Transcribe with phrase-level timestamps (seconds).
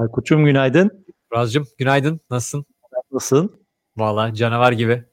[0.00, 1.04] Aykut'cum günaydın.
[1.34, 2.20] Razcığım günaydın.
[2.30, 2.66] Nasılsın?
[3.12, 3.60] Nasılsın?
[3.96, 5.04] Vallahi canavar gibi.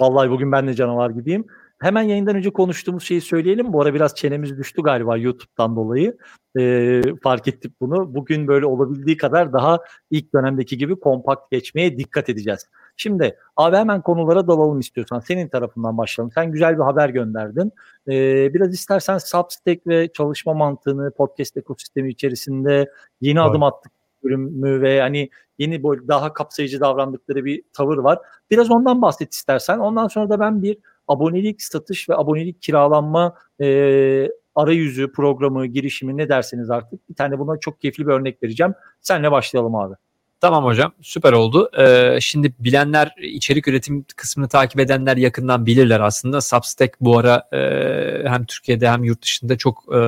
[0.00, 1.46] Vallahi bugün ben de canavar gibiyim.
[1.78, 3.72] Hemen yayından önce konuştuğumuz şeyi söyleyelim.
[3.72, 6.16] Bu ara biraz çenemiz düştü galiba YouTube'dan dolayı.
[6.58, 8.14] Ee, fark ettik bunu.
[8.14, 9.78] Bugün böyle olabildiği kadar daha
[10.10, 12.66] ilk dönemdeki gibi kompakt geçmeye dikkat edeceğiz.
[12.96, 15.20] Şimdi abi hemen konulara dalalım istiyorsan.
[15.20, 16.32] Senin tarafından başlayalım.
[16.34, 17.72] Sen güzel bir haber gönderdin.
[18.08, 22.90] Ee, biraz istersen Substack ve çalışma mantığını podcast ekosistemi içerisinde
[23.20, 23.44] yeni Doğru.
[23.44, 28.18] adım attık bölümü ve hani yeni böyle daha kapsayıcı davrandıkları bir tavır var.
[28.50, 29.78] Biraz ondan bahset istersen.
[29.78, 30.78] Ondan sonra da ben bir
[31.08, 37.60] abonelik satış ve abonelik kiralanma e, arayüzü, programı, girişimi ne derseniz artık bir tane buna
[37.60, 38.74] çok keyifli bir örnek vereceğim.
[39.00, 39.94] Senle başlayalım abi.
[40.40, 41.70] Tamam hocam süper oldu.
[41.78, 46.40] Ee, şimdi bilenler içerik üretim kısmını takip edenler yakından bilirler aslında.
[46.40, 49.98] Substack bu ara e, hem Türkiye'de hem yurt dışında çok e,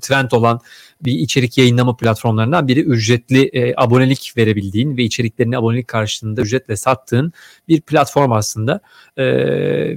[0.00, 0.60] trend olan
[1.00, 2.80] bir içerik yayınlama platformlarından biri.
[2.80, 7.32] Ücretli e, abonelik verebildiğin ve içeriklerini abonelik karşılığında ücretle sattığın
[7.68, 8.80] bir platform aslında.
[9.16, 9.24] E,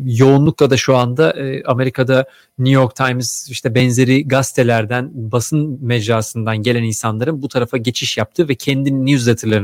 [0.06, 2.26] yoğunlukla da şu anda e, Amerika'da
[2.60, 8.56] New York Times işte benzeri gazetelerden basın mecrasından gelen insanların bu tarafa geçiş yaptığı ve
[8.56, 9.06] kendi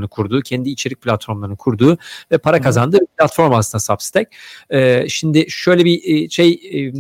[0.06, 1.98] newsletterlarını kurduğu, kendi içerik platformlarını kurduğu
[2.32, 4.34] ve para kazandığı bir platform aslında Substack.
[4.70, 6.92] E, şimdi şöyle bir e, şey e,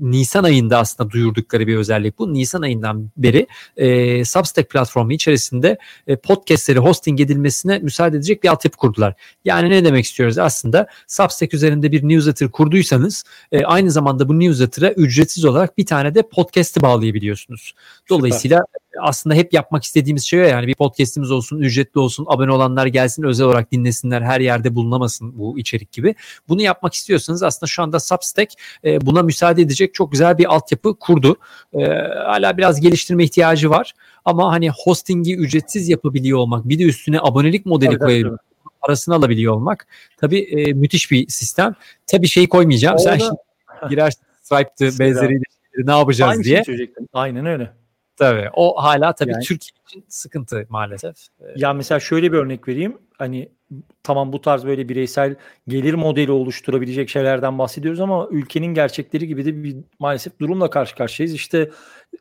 [0.00, 2.34] Nisan ayında aslında duyurdukları bir özellik bu.
[2.34, 8.76] Nisan ayından beri e, Substack platformu içerisinde e, podcastleri hosting edilmesine müsaade edecek bir altyapı
[8.76, 9.14] kurdular.
[9.44, 10.38] Yani ne demek istiyoruz?
[10.38, 16.14] Aslında Substack üzerinde bir newsletter kurduysanız e, aynı zamanda bu newsletter'a ücretsiz olarak bir tane
[16.14, 17.74] de podcast'i bağlayabiliyorsunuz.
[18.08, 18.80] Dolayısıyla Süper.
[19.00, 23.46] Aslında hep yapmak istediğimiz şey yani bir podcast'imiz olsun, ücretli olsun, abone olanlar gelsin, özel
[23.46, 26.14] olarak dinlesinler, her yerde bulunamasın bu içerik gibi.
[26.48, 28.52] Bunu yapmak istiyorsanız aslında şu anda Substack
[28.84, 31.36] e, buna müsaade edecek çok güzel bir altyapı kurdu.
[31.72, 31.84] E,
[32.26, 33.94] hala biraz geliştirme ihtiyacı var
[34.24, 38.38] ama hani hostingi ücretsiz yapabiliyor olmak, bir de üstüne abonelik modeli koyabiliyor
[38.80, 39.86] parasını alabiliyor olmak
[40.16, 41.74] tabii e, müthiş bir sistem.
[42.06, 42.96] Tabii şeyi koymayacağım.
[42.96, 43.10] Orada...
[43.10, 43.40] Sen şimdi
[43.90, 45.42] girersin Stripe'dı benzeriyle
[45.76, 46.62] ne yapacağız Aynı diye.
[47.12, 47.72] Aynen öyle.
[48.20, 51.16] Tabii o hala tabii yani, Türkiye için sıkıntı maalesef.
[51.56, 52.98] Ya mesela şöyle bir örnek vereyim.
[53.18, 53.48] Hani
[54.02, 55.34] tamam bu tarz böyle bireysel
[55.68, 61.34] gelir modeli oluşturabilecek şeylerden bahsediyoruz ama ülkenin gerçekleri gibi de bir maalesef durumla karşı karşıyayız.
[61.34, 61.70] İşte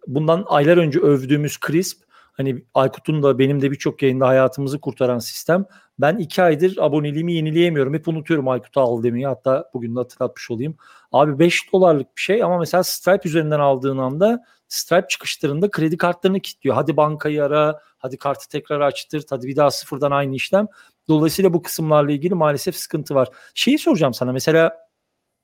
[0.08, 5.66] bundan aylar önce övdüğümüz CRISP hani Aykut'un da benim de birçok yayında hayatımızı kurtaran sistem.
[6.00, 7.94] Ben iki aydır aboneliğimi yenileyemiyorum.
[7.94, 9.28] Hep unutuyorum Aykut'u al demeyi.
[9.28, 10.76] Hatta bugün de hatırlatmış olayım.
[11.12, 16.40] Abi 5 dolarlık bir şey ama mesela Stripe üzerinden aldığın anda Stripe çıkışlarında kredi kartlarını
[16.40, 16.76] kilitliyor.
[16.76, 20.68] Hadi bankayı ara, hadi kartı tekrar açtır, hadi bir daha sıfırdan aynı işlem.
[21.08, 23.28] Dolayısıyla bu kısımlarla ilgili maalesef sıkıntı var.
[23.54, 24.90] Şeyi soracağım sana mesela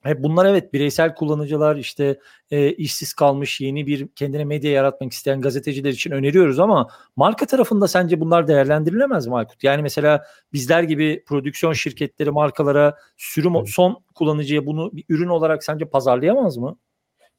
[0.02, 2.20] hep bunlar evet bireysel kullanıcılar işte
[2.50, 7.88] e, işsiz kalmış yeni bir kendine medya yaratmak isteyen gazeteciler için öneriyoruz ama marka tarafında
[7.88, 9.64] sence bunlar değerlendirilemez mi Aykut?
[9.64, 15.84] Yani mesela bizler gibi prodüksiyon şirketleri markalara sürüm son kullanıcıya bunu bir ürün olarak sence
[15.84, 16.76] pazarlayamaz mı?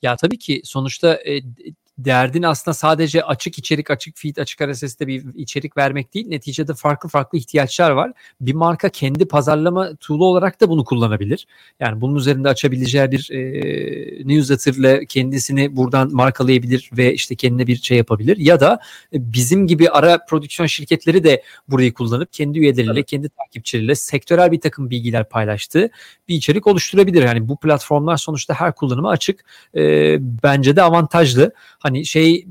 [0.02, 1.20] Ya tabii ki sonuçta
[1.98, 6.28] derdin aslında sadece açık içerik, açık feed, açık RSS'de bir içerik vermek değil.
[6.28, 8.12] Neticede farklı farklı ihtiyaçlar var.
[8.42, 11.48] Bir marka kendi pazarlama tool'u olarak da bunu kullanabilir.
[11.80, 17.98] Yani bunun üzerinde açabileceği bir e, newsletter'le kendisini buradan markalayabilir ve işte kendine bir şey
[17.98, 18.38] yapabilir.
[18.38, 18.80] Ya da
[19.14, 23.06] bizim gibi ara prodüksiyon şirketleri de burayı kullanıp kendi üyeleriyle, evet.
[23.06, 25.90] kendi takipçileriyle sektörel bir takım bilgiler paylaştığı
[26.28, 27.24] bir içerik oluşturabilir.
[27.24, 29.46] Yani bu platformlar sonuçta her kullanıma açık.
[29.76, 31.52] E, bence de avantajlı
[31.88, 32.48] hani şey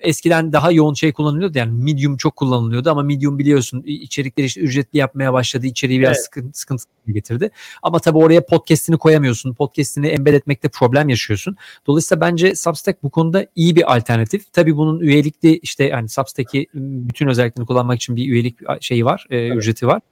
[0.00, 4.98] eskiden daha yoğun şey kullanılıyordu yani medium çok kullanılıyordu ama medium biliyorsun içerikleri işte ücretli
[4.98, 6.24] yapmaya başladı içeriği biraz evet.
[6.24, 7.50] sıkıntı, sıkıntı getirdi.
[7.82, 9.54] Ama tabii oraya podcast'ini koyamıyorsun.
[9.54, 11.56] Podcast'ini embed etmekte problem yaşıyorsun.
[11.86, 14.52] Dolayısıyla bence Substack bu konuda iyi bir alternatif.
[14.52, 19.36] Tabii bunun üyelikli işte yani Substack'i bütün özelliklerini kullanmak için bir üyelik şeyi var, e,
[19.36, 19.56] evet.
[19.56, 20.02] ücreti var.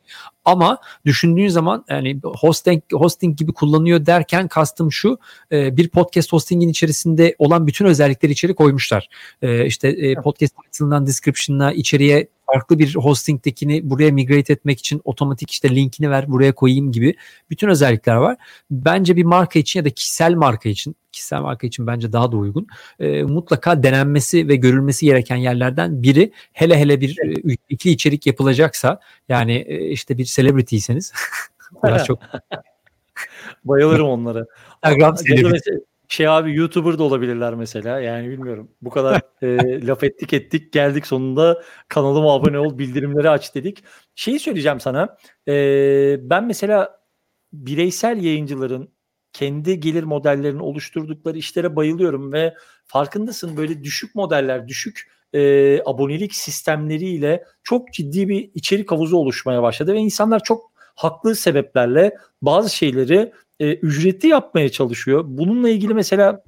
[0.45, 5.19] Ama düşündüğün zaman yani hosting hosting gibi kullanıyor derken kastım şu
[5.53, 9.09] e, bir podcast hostingin içerisinde olan bütün özellikleri içeri koymuşlar.
[9.43, 15.51] E, işte e, podcast title'ından description'ına içeriye farklı bir hosting'dekini buraya migrate etmek için otomatik
[15.51, 17.15] işte linkini ver buraya koyayım gibi
[17.51, 18.37] bütün özellikler var.
[18.71, 22.37] Bence bir marka için ya da kişisel marka için kişisel marka için bence daha da
[22.37, 22.67] uygun.
[23.01, 29.01] E, mutlaka denenmesi ve görülmesi gereken yerlerden biri hele hele bir e, ikili içerik yapılacaksa
[29.29, 31.13] yani e, işte bir celebrity'yseniz
[31.85, 32.19] biraz çok
[33.65, 34.47] Bayılırım onlara.
[34.85, 35.17] Instagram
[36.09, 38.01] şey abi YouTuber da olabilirler mesela.
[38.01, 38.71] Yani bilmiyorum.
[38.83, 43.85] Bu kadar e, laf ettik ettik geldik sonunda kanalıma abone ol bildirimleri aç dedik.
[44.15, 45.17] Şeyi söyleyeceğim sana.
[45.49, 45.53] E,
[46.31, 47.01] ben mesela
[47.53, 48.97] bireysel yayıncıların
[49.33, 52.55] kendi gelir modellerini oluşturdukları işlere bayılıyorum ve
[52.85, 59.95] farkındasın böyle düşük modeller, düşük e, abonelik sistemleriyle çok ciddi bir içerik havuzu oluşmaya başladı
[59.95, 65.25] ve insanlar çok haklı sebeplerle bazı şeyleri e, ücretli yapmaya çalışıyor.
[65.27, 66.43] Bununla ilgili mesela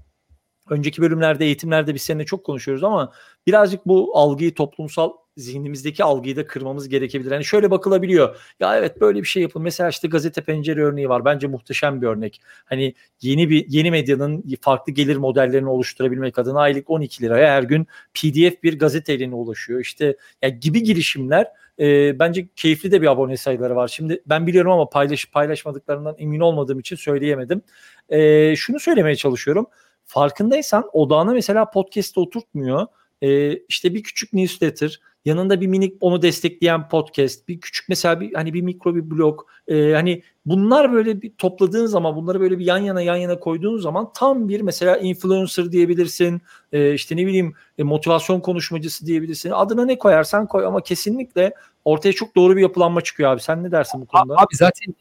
[0.70, 3.12] önceki bölümlerde eğitimlerde biz seninle çok konuşuyoruz ama
[3.46, 7.30] birazcık bu algıyı toplumsal zihnimizdeki algıyı da kırmamız gerekebilir.
[7.30, 8.36] Yani şöyle bakılabiliyor.
[8.60, 9.62] Ya evet böyle bir şey yapın.
[9.62, 11.24] Mesela işte gazete pencere örneği var.
[11.24, 12.40] Bence muhteşem bir örnek.
[12.64, 17.86] Hani yeni bir yeni medyanın farklı gelir modellerini oluşturabilmek adına aylık 12 liraya her gün
[18.14, 19.80] PDF bir gazete eline ulaşıyor.
[19.80, 21.46] İşte yani gibi girişimler
[21.78, 23.88] e, bence keyifli de bir abone sayıları var.
[23.88, 27.62] Şimdi ben biliyorum ama paylaşıp paylaşmadıklarından emin olmadığım için söyleyemedim.
[28.08, 29.66] E, şunu söylemeye çalışıyorum.
[30.04, 32.86] Farkındaysan odağına mesela podcast'te oturtmuyor.
[33.22, 38.34] E, işte bir küçük newsletter, yanında bir minik onu destekleyen podcast, bir küçük mesela bir
[38.34, 39.40] hani bir mikro bir blog.
[39.68, 43.78] E, hani bunlar böyle bir topladığın zaman bunları böyle bir yan yana yan yana koyduğun
[43.78, 46.42] zaman tam bir mesela influencer diyebilirsin.
[46.72, 49.50] E, işte ne bileyim e, motivasyon konuşmacısı diyebilirsin.
[49.50, 51.54] Adına ne koyarsan koy ama kesinlikle
[51.84, 53.40] ortaya çok doğru bir yapılanma çıkıyor abi.
[53.40, 54.34] Sen ne dersin bu konuda?
[54.36, 54.94] Abi zaten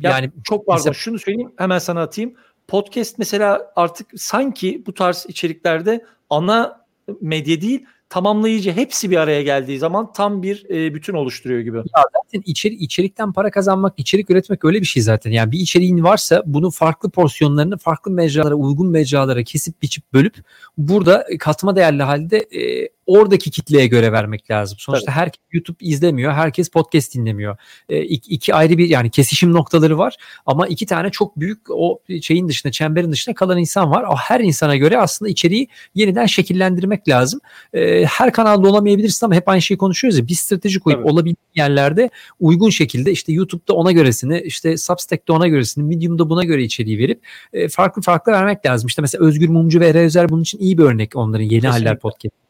[0.00, 0.94] yani ya, çok pardon mesela...
[0.94, 2.34] şunu söyleyeyim hemen sana atayım.
[2.68, 6.86] Podcast mesela artık sanki bu tarz içeriklerde ana
[7.20, 11.76] medya değil tamamlayıcı hepsi bir araya geldiği zaman tam bir e, bütün oluşturuyor gibi.
[11.76, 15.30] Ya zaten içeri, içerikten para kazanmak, içerik üretmek öyle bir şey zaten.
[15.30, 20.36] Yani bir içeriğin varsa bunu farklı porsiyonlarını farklı mecralara, uygun mecralara kesip biçip bölüp
[20.78, 24.78] burada katma değerli halde e, oradaki kitleye göre vermek lazım.
[24.80, 25.14] Sonuçta Tabii.
[25.14, 27.56] herkes YouTube izlemiyor, herkes podcast dinlemiyor.
[27.88, 30.16] E, iki, iki ayrı bir yani kesişim noktaları var
[30.46, 34.02] ama iki tane çok büyük o şeyin dışında, çemberin dışında kalan insan var.
[34.02, 37.40] O her insana göre aslında içeriği yeniden şekillendirmek lazım.
[37.74, 40.28] E, her kanalda olamayabilirsin ama hep aynı şeyi konuşuyoruz ya.
[40.28, 41.12] Bir strateji koyup Tabii.
[41.12, 42.10] olabildiği yerlerde
[42.40, 47.26] uygun şekilde işte YouTube'da ona göresini, işte Substack'te ona göresini, Medium'da buna göre içeriği verip
[47.52, 48.86] e, farklı farklı vermek lazım.
[48.86, 51.68] İşte mesela Özgür Mumcu ve Ere Özer bunun için iyi bir örnek onların Yeni Kesinlikle.
[51.68, 52.45] Haller Podcast.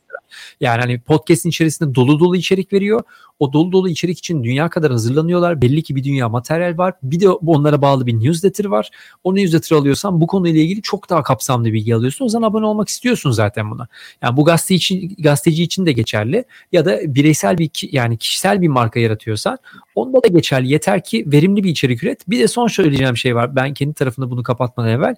[0.61, 3.03] Yani hani podcast'in içerisinde dolu dolu içerik veriyor.
[3.39, 5.63] O dolu dolu içerik için dünya kadar hazırlanıyorlar.
[5.63, 6.95] Belli ki bir dünya materyal var.
[7.03, 8.91] Bir de onlara bağlı bir newsletter var.
[9.25, 12.25] O newsletter alıyorsan bu konuyla ilgili çok daha kapsamlı bilgi alıyorsun.
[12.25, 13.89] O zaman abone olmak istiyorsun zaten buna.
[14.23, 16.45] Yani bu gazete için, gazeteci için de geçerli.
[16.73, 19.59] Ya da bireysel bir yani kişisel bir marka yaratıyorsan
[19.95, 20.73] onda da geçerli.
[20.73, 22.29] Yeter ki verimli bir içerik üret.
[22.29, 23.57] Bir de son söyleyeceğim şey var.
[23.57, 25.15] Ben kendi tarafında bunu kapatmadan evvel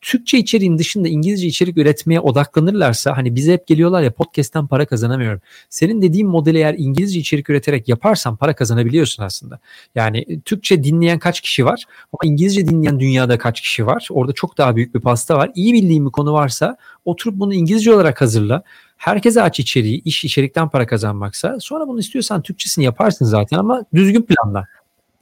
[0.00, 5.40] Türkçe içeriğin dışında İngilizce içerik üretmeye odaklanırlarsa hani bize hep geliyorlar ya podcast'ten para kazanamıyorum.
[5.70, 9.58] Senin dediğin modeli eğer İngilizce içerik üreterek yaparsan para kazanabiliyorsun aslında.
[9.94, 14.08] Yani e, Türkçe dinleyen kaç kişi var ama İngilizce dinleyen dünyada kaç kişi var?
[14.10, 15.50] Orada çok daha büyük bir pasta var.
[15.54, 18.62] İyi bildiğin bir konu varsa oturup bunu İngilizce olarak hazırla.
[18.96, 24.22] Herkese aç içeriği, iş içerikten para kazanmaksa sonra bunu istiyorsan Türkçesini yaparsın zaten ama düzgün
[24.22, 24.66] planla.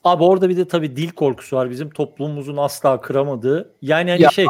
[0.04, 3.74] Abi orada bir de tabii dil korkusu var bizim toplumumuzun asla kıramadığı.
[3.82, 4.30] Yani hani ya.
[4.30, 4.46] şey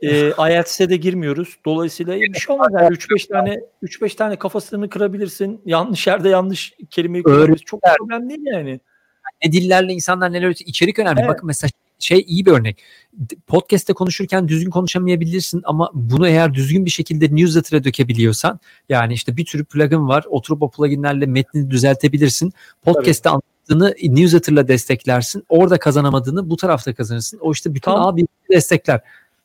[0.00, 1.56] e, IELTS'e de girmiyoruz.
[1.66, 2.68] Dolayısıyla bir şey olmaz.
[2.72, 5.60] Yani 3-5 tane 3-5 tane kafasını kırabilirsin.
[5.66, 7.64] Yanlış yerde yanlış kelimeyi kullanabilirsin.
[7.64, 8.80] Çok problem değil yani.
[9.44, 11.20] Ne dillerle insanlar neler içerik önemli.
[11.20, 11.30] Evet.
[11.30, 12.82] Bakın mesela şey iyi bir örnek.
[13.46, 19.44] Podcast'te konuşurken düzgün konuşamayabilirsin ama bunu eğer düzgün bir şekilde newsletter'a dökebiliyorsan yani işte bir
[19.44, 20.24] tür plugin var.
[20.28, 22.52] Oturup o pluginlerle metni düzeltebilirsin.
[22.82, 25.44] Podcast'te Tabii anlattığını newsletter'la desteklersin.
[25.48, 27.38] Orada kazanamadığını bu tarafta kazanırsın.
[27.38, 29.00] O işte bütün Tam, abi destekler.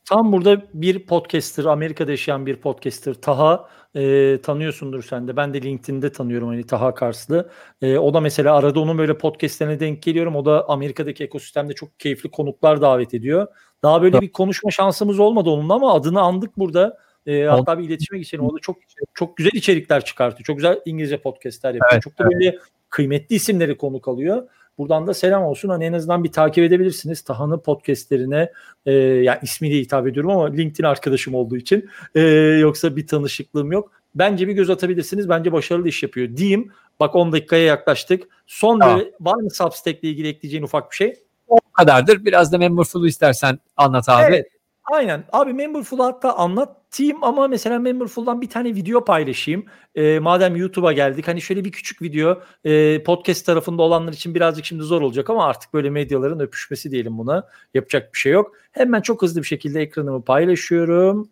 [0.05, 5.35] Tam burada bir podcaster, Amerika'da yaşayan bir podcaster Taha e, tanıyorsundur sen de.
[5.35, 7.49] Ben de LinkedIn'de tanıyorum hani Taha Karslı.
[7.81, 10.35] E, o da mesela arada onun böyle podcastlerine denk geliyorum.
[10.35, 13.47] O da Amerika'daki ekosistemde çok keyifli konuklar davet ediyor.
[13.83, 16.97] Daha böyle bir konuşma şansımız olmadı onunla ama adını andık burada.
[17.25, 18.45] E, hatta bir iletişime geçelim.
[18.45, 18.77] O da çok
[19.13, 20.45] çok güzel içerikler çıkartıyor.
[20.45, 21.91] Çok güzel İngilizce podcastler yapıyor.
[21.93, 22.57] Evet, çok da böyle
[22.89, 24.47] kıymetli isimleri konuk alıyor.
[24.77, 25.69] Buradan da selam olsun.
[25.69, 27.21] Hani en azından bir takip edebilirsiniz.
[27.21, 28.51] Taha'nın podcastlerine
[28.85, 32.21] e, yani ismiyle hitap ediyorum ama LinkedIn arkadaşım olduğu için e,
[32.61, 33.91] yoksa bir tanışıklığım yok.
[34.15, 35.29] Bence bir göz atabilirsiniz.
[35.29, 36.71] Bence başarılı iş yapıyor diyeyim.
[36.99, 38.23] Bak 10 dakikaya yaklaştık.
[38.47, 38.99] Son tamam.
[38.99, 41.13] böyle, var mı Substack ile ilgili ekleyeceğin ufak bir şey?
[41.47, 42.25] O kadardır.
[42.25, 44.23] Biraz da Memberful'u istersen anlat abi.
[44.35, 44.47] Evet.
[44.91, 45.23] Aynen.
[45.31, 49.65] Abi Memberful'u hatta anlatayım ama mesela Memberful'dan bir tane video paylaşayım.
[49.95, 54.65] E, madem YouTube'a geldik hani şöyle bir küçük video e, podcast tarafında olanlar için birazcık
[54.65, 57.47] şimdi zor olacak ama artık böyle medyaların öpüşmesi diyelim buna.
[57.73, 58.55] Yapacak bir şey yok.
[58.71, 61.29] Hemen çok hızlı bir şekilde ekranımı paylaşıyorum.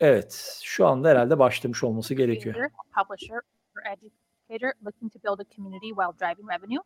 [0.00, 0.60] Evet.
[0.64, 2.54] Şu anda herhalde başlamış olması gerekiyor.
[2.96, 6.82] Publisher or educator looking to build a community while driving revenue.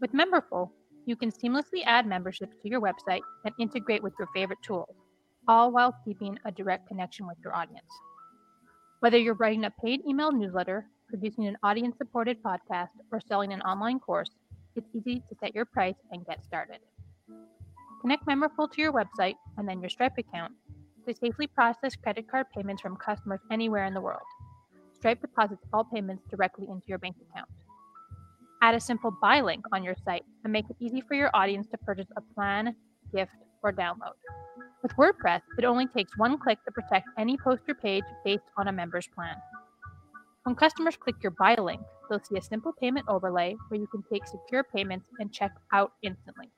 [0.00, 0.68] With Memberful,
[1.06, 4.96] You can seamlessly add memberships to your website and integrate with your favorite tools,
[5.46, 7.90] all while keeping a direct connection with your audience.
[9.00, 13.60] Whether you're writing a paid email newsletter, producing an audience supported podcast, or selling an
[13.62, 14.30] online course,
[14.76, 16.78] it's easy to set your price and get started.
[18.00, 20.52] Connect Memberful to your website and then your Stripe account
[21.06, 24.22] to safely process credit card payments from customers anywhere in the world.
[24.94, 27.48] Stripe deposits all payments directly into your bank account.
[28.64, 31.66] Add a simple buy link on your site and make it easy for your audience
[31.66, 32.74] to purchase a plan,
[33.14, 34.16] gift, or download.
[34.82, 38.72] With WordPress, it only takes one click to protect any poster page based on a
[38.72, 39.34] member's plan.
[40.44, 44.02] When customers click your buy link, they'll see a simple payment overlay where you can
[44.10, 46.50] take secure payments and check out instantly,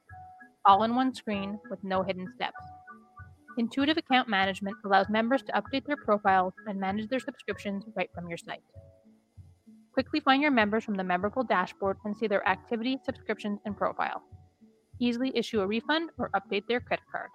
[0.64, 2.62] all in one screen with no hidden steps.
[3.58, 8.28] Intuitive account management allows members to update their profiles and manage their subscriptions right from
[8.28, 8.62] your site.
[9.96, 14.22] Quickly find your members from the Memberful dashboard and see their activity, subscriptions, and profile.
[15.00, 17.30] Easily issue a refund or update their credit card.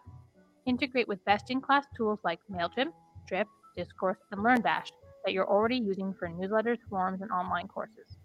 [0.68, 2.94] Integrate with best in class tools like MailChimp,
[3.28, 4.92] Drip, Discourse, and LearnDash
[5.26, 8.20] that you're already using for newsletters, forums, and online courses.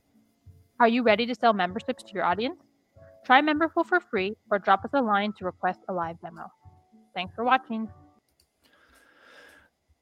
[0.80, 2.60] Are you ready to sell memberships to your audience?
[3.24, 6.52] Try Memberful for free or drop us a line to request a live demo.
[7.14, 7.88] Thanks for watching.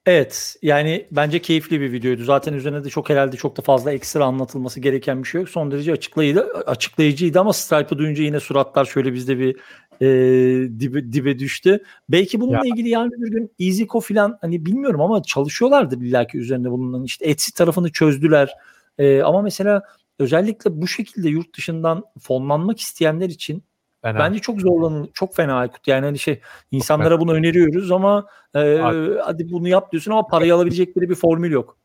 [0.06, 2.24] Evet yani bence keyifli bir videoydu.
[2.24, 5.50] Zaten üzerine de çok herhalde çok da fazla ekstra anlatılması gereken bir şey yok.
[5.50, 9.56] Son derece açıklayıcı, açıklayıcıydı ama Stripe'ı duyunca yine suratlar şöyle bizde bir
[10.00, 10.06] e,
[10.80, 11.84] dibe, dibe düştü.
[12.08, 12.62] Belki bununla ya.
[12.64, 17.50] ilgili yarın bir gün EasyCo falan hani bilmiyorum ama çalışıyorlardı illaki üzerinde bulunan işte Etsy
[17.56, 18.50] tarafını çözdüler.
[18.98, 19.82] E, ama mesela
[20.18, 23.62] özellikle bu şekilde yurt dışından fonlanmak isteyenler için
[24.04, 24.18] Fena.
[24.18, 25.88] Bence çok zorlanır, çok fena Aykut.
[25.88, 28.78] Yani hani şey insanlara bunu öneriyoruz ama e,
[29.24, 31.76] hadi bunu yap diyorsun ama parayı alabilecekleri bir formül yok.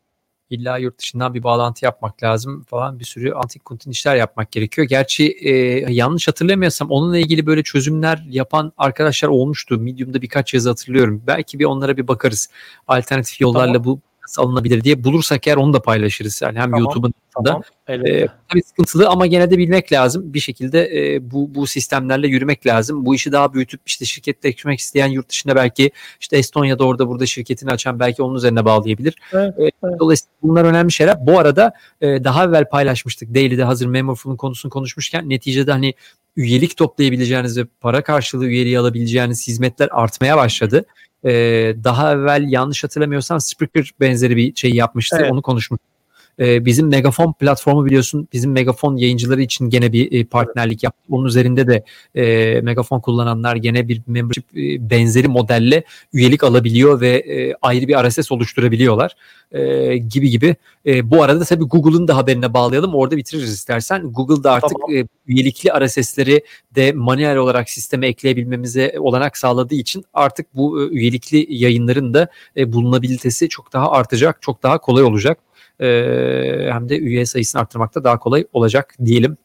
[0.50, 4.88] İlla yurt dışından bir bağlantı yapmak lazım falan bir sürü antik kuntin işler yapmak gerekiyor.
[4.88, 5.52] Gerçi e,
[5.94, 9.80] yanlış hatırlamıyorsam onunla ilgili böyle çözümler yapan arkadaşlar olmuştu.
[9.80, 11.24] Medium'da birkaç yazı hatırlıyorum.
[11.28, 12.50] Belki bir onlara bir bakarız.
[12.88, 13.86] Alternatif yollarla tamam.
[13.86, 14.00] bu
[14.38, 16.42] alınabilir diye bulursak eğer onu da paylaşırız.
[16.42, 20.34] Yani hem tamam, YouTube'un tamam, e, tabii sıkıntılı ama gene de bilmek lazım.
[20.34, 23.06] Bir şekilde e, bu bu sistemlerle yürümek lazım.
[23.06, 27.72] Bu işi daha büyütüp işte şirketleşmek isteyen yurt dışında belki işte Estonya'da orada burada şirketini
[27.72, 29.16] açan belki onun üzerine bağlayabilir.
[29.34, 30.00] Evet, e, evet.
[30.00, 31.28] Dolayısıyla bunlar önemli şeyler.
[31.28, 33.36] Bu arada e, daha evvel paylaşmıştık.
[33.36, 35.94] Daily'de hazır Memorful'un konusunu konuşmuşken neticede hani
[36.36, 40.86] üyelik toplayabileceğiniz ve para karşılığı üyeliği alabileceğiniz hizmetler artmaya başladı.
[41.26, 45.18] Ee, daha evvel yanlış hatırlamıyorsam Spreaker benzeri bir şey yapmıştı.
[45.20, 45.32] Evet.
[45.32, 45.99] Onu konuşmuştuk.
[46.40, 51.00] Ee, bizim Megafon platformu biliyorsun bizim Megafon yayıncıları için gene bir e, partnerlik yaptı.
[51.10, 51.84] Onun üzerinde de
[52.16, 58.10] e, Megafon kullananlar gene bir membership e, benzeri modelle üyelik alabiliyor ve e, ayrı bir
[58.10, 59.16] RSS oluşturabiliyorlar
[59.52, 60.56] e, gibi gibi.
[60.86, 62.96] E, bu arada tabii Google'ın da haberine bağlayalım.
[62.96, 64.02] Orada bitiririz istersen.
[64.04, 64.98] Google'da artık tamam.
[64.98, 66.44] e, üyelikli RSS'leri
[66.76, 72.28] de manuel olarak sisteme ekleyebilmemize olanak sağladığı için artık bu e, üyelikli yayınların da
[72.58, 75.40] e, bulunabilitesi çok daha artacak, çok daha kolay olacak
[75.80, 79.38] e, hem de üye sayısını arttırmakta daha kolay olacak diyelim.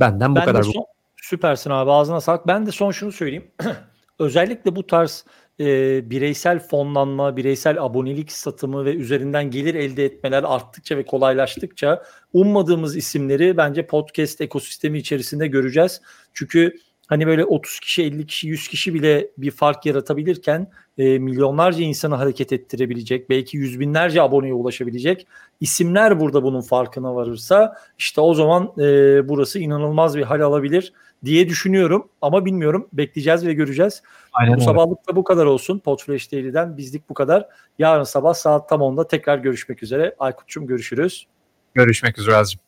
[0.00, 0.62] Benden bu ben kadar.
[0.62, 2.46] Son, süpersin abi ağzına sağlık.
[2.46, 3.50] Ben de son şunu söyleyeyim.
[4.18, 5.24] Özellikle bu tarz
[5.60, 5.66] e,
[6.10, 12.02] bireysel fonlanma, bireysel abonelik satımı ve üzerinden gelir elde etmeler arttıkça ve kolaylaştıkça
[12.32, 16.00] ummadığımız isimleri bence podcast ekosistemi içerisinde göreceğiz.
[16.34, 16.72] Çünkü
[17.08, 22.14] hani böyle 30 kişi, 50 kişi, 100 kişi bile bir fark yaratabilirken e, milyonlarca insanı
[22.14, 25.26] hareket ettirebilecek, belki yüz binlerce aboneye ulaşabilecek
[25.60, 30.92] isimler burada bunun farkına varırsa işte o zaman e, burası inanılmaz bir hal alabilir
[31.24, 32.88] diye düşünüyorum ama bilmiyorum.
[32.92, 34.02] Bekleyeceğiz ve göreceğiz.
[34.32, 35.78] Aynen bu sabahlık da bu kadar olsun.
[35.78, 37.46] Podfresh Daily'den bizlik bu kadar.
[37.78, 40.14] Yarın sabah saat tam 10'da tekrar görüşmek üzere.
[40.18, 41.26] Aykut'cum görüşürüz.
[41.74, 42.67] Görüşmek üzere Azim.